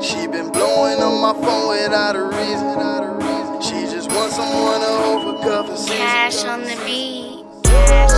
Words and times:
She 0.00 0.28
been 0.28 0.50
blowing 0.52 1.00
on 1.02 1.20
my 1.20 1.32
phone 1.44 1.68
without 1.70 2.14
a 2.14 2.22
reason. 2.22 3.60
She 3.60 3.92
just 3.92 4.08
wants 4.12 4.36
someone 4.36 4.80
to 4.80 4.86
hold 4.86 5.22
for 5.22 5.42
cuffing. 5.42 5.96
Kash 5.96 6.44
on 6.44 6.62
the 6.62 6.76
beat. 6.86 8.17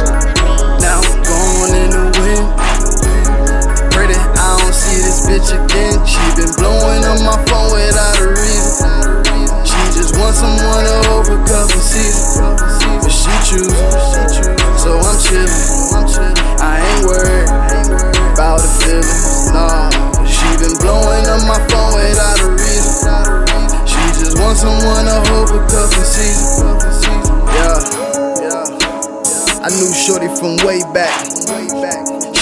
I 29.70 29.73
knew 29.79 29.95
Shorty 29.95 30.27
from 30.34 30.59
way 30.66 30.83
back. 30.91 31.15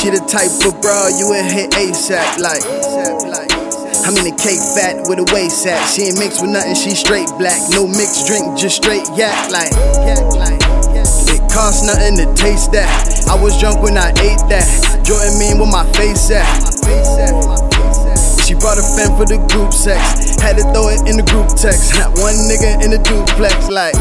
She 0.00 0.08
the 0.08 0.24
type 0.24 0.48
of 0.64 0.80
bra 0.80 1.12
you 1.12 1.28
would 1.28 1.44
hit 1.44 1.76
ASAP 1.76 2.40
like. 2.40 2.64
I'm 4.08 4.16
in 4.16 4.32
a 4.32 4.36
cake 4.36 4.64
fat 4.72 5.04
with 5.04 5.20
a 5.20 5.28
waist 5.34 5.66
at. 5.66 5.76
She 5.92 6.08
ain't 6.08 6.18
mixed 6.18 6.40
with 6.40 6.56
nothing, 6.56 6.74
she 6.74 6.96
straight 6.96 7.28
black. 7.36 7.60
No 7.68 7.86
mixed 7.86 8.26
drink, 8.26 8.56
just 8.56 8.76
straight 8.76 9.04
yak 9.12 9.36
like. 9.52 9.76
It 9.76 11.44
costs 11.52 11.84
nothing 11.84 12.16
to 12.16 12.32
taste 12.32 12.72
that. 12.72 12.88
I 13.28 13.36
was 13.36 13.60
drunk 13.60 13.82
when 13.82 13.98
I 13.98 14.08
ate 14.24 14.40
that. 14.48 15.04
Jordan 15.04 15.38
mean 15.38 15.58
where 15.60 15.68
my 15.68 15.84
face 15.92 16.30
at. 16.30 17.67
She 18.48 18.56
brought 18.56 18.80
a 18.80 18.86
fan 18.96 19.12
for 19.12 19.28
the 19.28 19.36
group 19.52 19.76
sex. 19.76 20.00
Had 20.40 20.56
to 20.56 20.64
throw 20.72 20.88
it 20.88 21.04
in 21.04 21.20
the 21.20 21.26
group 21.28 21.52
text. 21.52 21.92
One 22.16 22.32
nigga 22.48 22.80
in 22.80 22.96
the 22.96 23.00
duplex, 23.04 23.68
like 23.68 23.92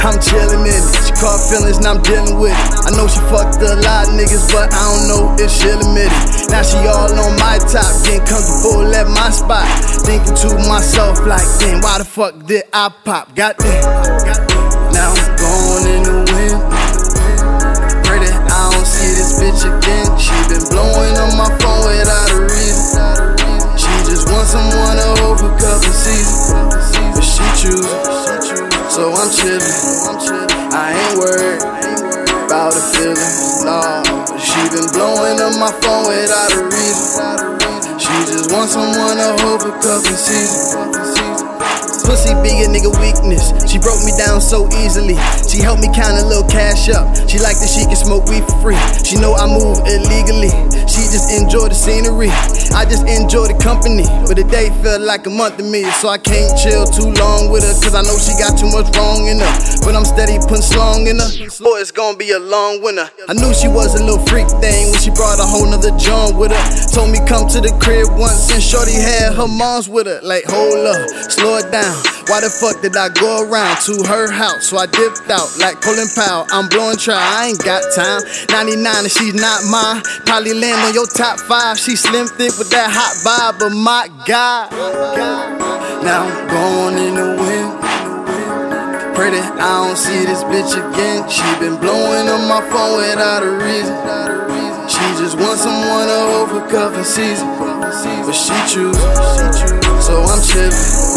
I'm 0.00 0.16
chillin' 0.16 0.64
in 0.64 0.72
it. 0.72 0.80
She 1.04 1.12
caught 1.20 1.36
feelings 1.44 1.76
and 1.76 1.84
I'm 1.84 2.00
dealing 2.00 2.40
with 2.40 2.56
it. 2.56 2.88
I 2.88 2.96
know 2.96 3.04
she 3.04 3.20
fucked 3.28 3.60
a 3.60 3.76
lot 3.84 4.08
of 4.08 4.16
niggas, 4.16 4.48
but 4.48 4.72
I 4.72 4.80
don't 4.80 5.12
know 5.12 5.36
if 5.36 5.52
she'll 5.52 5.76
admit 5.76 6.08
it. 6.08 6.48
Now 6.48 6.64
she 6.64 6.80
all 6.88 7.12
on 7.12 7.36
my 7.36 7.60
top, 7.68 7.92
getting 8.08 8.24
comfortable 8.24 8.88
at 8.96 9.12
my 9.12 9.28
spot. 9.28 9.68
Thinking 10.08 10.40
to 10.40 10.56
myself, 10.64 11.20
like, 11.28 11.44
damn, 11.60 11.84
why 11.84 12.00
the 12.00 12.08
fuck 12.08 12.32
did 12.48 12.64
I 12.72 12.88
pop? 12.88 13.36
Got 13.36 13.60
that. 13.60 13.84
Now 14.96 15.12
I'm 15.12 15.36
gone 15.36 15.84
in 15.84 16.00
the 16.08 16.21
blowing 35.02 35.40
up 35.42 35.58
my 35.58 35.72
phone 35.82 36.06
without 36.06 36.54
a 36.54 36.62
reason. 36.70 37.34
She 37.98 38.14
just 38.30 38.54
wants 38.54 38.78
someone 38.78 39.18
to 39.18 39.34
hold 39.42 39.62
for 39.66 39.74
cuffing 39.82 40.14
season. 40.14 40.94
Pussy 42.06 42.34
be 42.42 42.62
a 42.62 42.70
nigga 42.70 42.90
weakness. 43.02 43.50
She 43.66 43.78
broke 43.78 43.98
me 44.06 44.14
down 44.14 44.40
so 44.40 44.70
easily. 44.78 45.18
She 45.50 45.58
helped 45.58 45.82
me 45.82 45.90
count 45.90 46.22
a 46.22 46.24
little 46.26 46.46
cash 46.46 46.88
up. 46.88 47.10
She 47.26 47.42
like 47.42 47.58
that 47.58 47.70
she 47.70 47.82
can 47.82 47.98
smoke 47.98 48.26
weed 48.30 48.46
for 48.46 48.58
free. 48.62 48.82
She 49.02 49.18
know 49.18 49.34
I 49.34 49.46
move 49.50 49.82
illegally. 49.90 50.51
Enjoy 51.32 51.68
the 51.68 51.74
scenery. 51.74 52.28
I 52.76 52.84
just 52.84 53.08
enjoy 53.08 53.48
the 53.48 53.56
company. 53.56 54.04
But 54.28 54.36
the 54.36 54.44
day 54.44 54.68
felt 54.84 55.00
like 55.00 55.26
a 55.26 55.30
month 55.30 55.56
to 55.56 55.64
me. 55.64 55.88
So 55.96 56.08
I 56.08 56.18
can't 56.18 56.52
chill 56.60 56.84
too 56.84 57.08
long 57.08 57.48
with 57.48 57.64
her. 57.64 57.72
Cause 57.80 57.96
I 57.96 58.04
know 58.04 58.20
she 58.20 58.36
got 58.36 58.60
too 58.60 58.68
much 58.68 58.92
wrong 58.92 59.24
in 59.32 59.40
her. 59.40 59.54
But 59.80 59.96
I'm 59.96 60.04
steady 60.04 60.36
putting 60.44 60.60
slong 60.60 61.08
in 61.08 61.16
her. 61.16 61.30
Boy, 61.64 61.80
it's 61.80 61.90
gonna 61.90 62.16
be 62.20 62.32
a 62.32 62.38
long 62.38 62.84
winter. 62.84 63.08
I 63.28 63.32
knew 63.32 63.54
she 63.56 63.68
was 63.68 63.96
a 63.96 64.04
little 64.04 64.20
freak 64.28 64.48
thing 64.60 64.92
when 64.92 65.00
she 65.00 65.08
brought 65.08 65.40
a 65.40 65.46
whole 65.48 65.64
nother 65.64 65.96
John 65.96 66.36
with 66.36 66.52
her. 66.52 66.64
Told 66.92 67.08
me 67.08 67.18
come 67.24 67.48
to 67.48 67.64
the 67.64 67.72
crib 67.80 68.12
once 68.20 68.52
and 68.52 68.62
Shorty 68.62 68.92
had 68.92 69.32
her 69.32 69.48
mom's 69.48 69.88
with 69.88 70.06
her. 70.06 70.20
Like, 70.20 70.44
hold 70.44 70.84
up, 70.84 71.08
slow 71.32 71.56
it 71.56 71.72
down. 71.72 72.11
Why 72.32 72.40
the 72.40 72.48
fuck 72.48 72.80
did 72.80 72.96
I 72.96 73.12
go 73.12 73.44
around 73.44 73.76
to 73.84 74.08
her 74.08 74.32
house? 74.32 74.72
So 74.72 74.78
I 74.80 74.86
dipped 74.86 75.28
out 75.28 75.52
like 75.60 75.84
Colin 75.84 76.08
Powell. 76.16 76.48
I'm 76.48 76.64
blowing 76.64 76.96
try, 76.96 77.20
I 77.20 77.52
ain't 77.52 77.60
got 77.60 77.84
time. 77.92 78.24
99 78.48 78.88
and 78.88 79.12
she's 79.12 79.36
not 79.36 79.60
mine. 79.68 80.00
Probably 80.24 80.56
land 80.56 80.80
on 80.80 80.96
your 80.96 81.04
top 81.04 81.36
five. 81.44 81.76
She 81.76 81.92
slim 81.92 82.24
thick 82.24 82.56
with 82.56 82.72
that 82.72 82.88
hot 82.88 83.20
vibe, 83.20 83.60
but 83.60 83.76
my 83.76 84.08
God. 84.24 84.72
Now 86.00 86.24
I'm 86.24 86.48
going 86.48 86.96
in 87.04 87.14
the 87.20 87.36
wind. 87.36 87.70
Pray 89.12 89.36
that 89.36 89.52
I 89.60 89.84
don't 89.84 90.00
see 90.00 90.24
this 90.24 90.40
bitch 90.48 90.72
again. 90.72 91.28
She 91.28 91.44
been 91.60 91.76
blowing 91.84 92.32
up 92.32 92.40
my 92.48 92.64
phone 92.72 92.96
without 92.96 93.44
a 93.44 93.52
reason. 93.60 93.92
She 94.88 95.04
just 95.20 95.36
wants 95.36 95.68
someone 95.68 96.08
to 96.08 96.20
hold 96.32 96.48
for 96.48 96.64
cuffing 96.72 97.04
season. 97.04 97.44
But 97.60 98.32
she 98.32 98.56
chooses, 98.72 99.04
so 100.00 100.24
I'm 100.24 100.40
chillin'. 100.40 101.11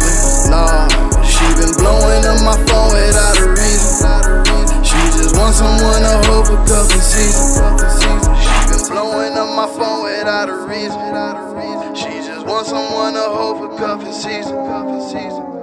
Feelings, 0.00 0.48
nah. 0.48 0.88
She 1.24 1.44
been 1.56 1.72
blowing 1.78 2.24
up 2.24 2.40
my 2.44 2.56
phone 2.66 2.92
without 2.92 3.38
a 3.38 3.48
reason. 3.50 4.84
She 4.84 4.96
just 5.16 5.36
wants 5.36 5.58
someone 5.58 6.02
to 6.02 6.28
hold 6.28 6.46
for 6.46 6.56
cuffing 6.66 7.00
season. 7.00 7.78
She 8.00 8.52
been 8.70 8.88
blowing 8.88 9.32
up 9.32 9.50
my 9.56 9.66
phone 9.66 10.04
without 10.04 10.48
a 10.48 10.56
reason. 10.66 11.94
She 11.94 12.26
just 12.26 12.46
wants 12.46 12.70
someone 12.70 13.14
to 13.14 13.20
hold 13.20 13.58
for 13.58 13.78
cuffing 13.78 14.12
season. 14.12 15.55